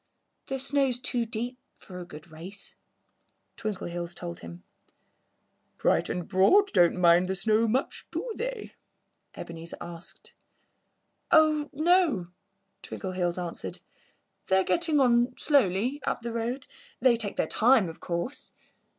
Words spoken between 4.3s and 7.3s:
him. "Bright and Broad don't mind